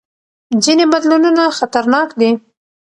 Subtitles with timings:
[0.63, 2.31] ځینې بدلونونه خطرناک دي.